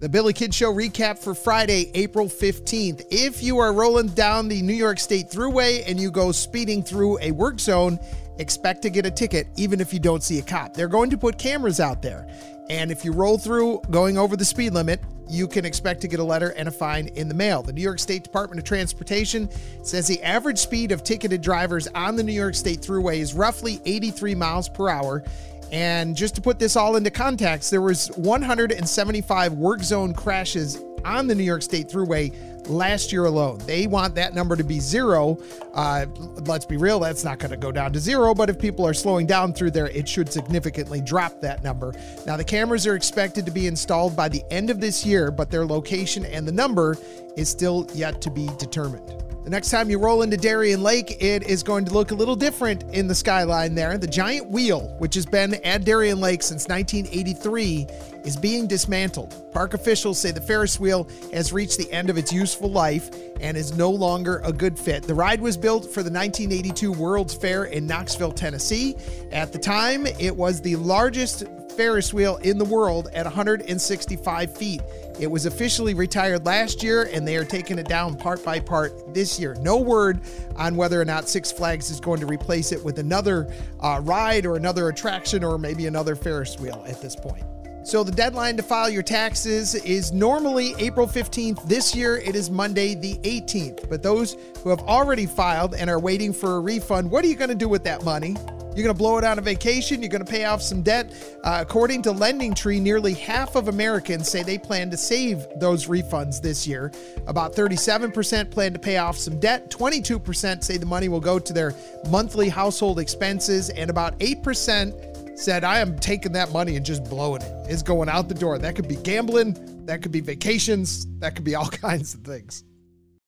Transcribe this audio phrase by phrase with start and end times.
[0.00, 3.04] The Billy Kidd Show recap for Friday, April 15th.
[3.10, 7.18] If you are rolling down the New York State Thruway and you go speeding through
[7.20, 7.98] a work zone,
[8.38, 10.72] expect to get a ticket even if you don't see a cop.
[10.72, 12.28] They're going to put cameras out there.
[12.70, 16.20] And if you roll through going over the speed limit, you can expect to get
[16.20, 17.62] a letter and a fine in the mail.
[17.62, 19.50] The New York State Department of Transportation
[19.82, 23.80] says the average speed of ticketed drivers on the New York State Thruway is roughly
[23.84, 25.24] 83 miles per hour.
[25.70, 31.26] And just to put this all into context, there was 175 work zone crashes on
[31.26, 32.34] the New York State Thruway
[32.68, 33.58] last year alone.
[33.66, 35.38] They want that number to be zero.
[35.74, 36.06] Uh,
[36.46, 38.94] let's be real, that's not going to go down to zero, but if people are
[38.94, 41.94] slowing down through there, it should significantly drop that number.
[42.26, 45.50] Now, the cameras are expected to be installed by the end of this year, but
[45.50, 46.96] their location and the number
[47.36, 49.27] is still yet to be determined.
[49.48, 52.36] The next time you roll into Darien Lake, it is going to look a little
[52.36, 53.96] different in the skyline there.
[53.96, 57.86] The giant wheel, which has been at Darien Lake since 1983,
[58.26, 59.50] is being dismantled.
[59.50, 63.08] Park officials say the Ferris wheel has reached the end of its useful life
[63.40, 65.04] and is no longer a good fit.
[65.04, 68.96] The ride was built for the 1982 World's Fair in Knoxville, Tennessee.
[69.32, 74.82] At the time, it was the largest Ferris wheel in the world at 165 feet.
[75.18, 79.12] It was officially retired last year, and they are taking it down part by part
[79.12, 79.54] this year.
[79.60, 80.20] No word
[80.56, 84.46] on whether or not Six Flags is going to replace it with another uh, ride
[84.46, 87.44] or another attraction or maybe another Ferris wheel at this point.
[87.88, 91.66] So the deadline to file your taxes is normally April 15th.
[91.66, 93.88] This year it is Monday the 18th.
[93.88, 97.34] But those who have already filed and are waiting for a refund, what are you
[97.34, 98.36] going to do with that money?
[98.78, 100.02] You're going to blow it on a vacation.
[100.02, 101.12] You're going to pay off some debt.
[101.42, 105.88] Uh, according to Lending Tree, nearly half of Americans say they plan to save those
[105.88, 106.92] refunds this year.
[107.26, 109.68] About 37% plan to pay off some debt.
[109.72, 111.74] 22% say the money will go to their
[112.08, 113.68] monthly household expenses.
[113.70, 117.52] And about 8% said, I am taking that money and just blowing it.
[117.68, 118.58] It's going out the door.
[118.58, 119.86] That could be gambling.
[119.86, 121.04] That could be vacations.
[121.18, 122.62] That could be all kinds of things.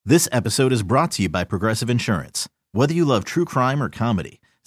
[0.05, 2.49] This episode is brought to you by Progressive Insurance.
[2.71, 4.41] Whether you love true crime or comedy,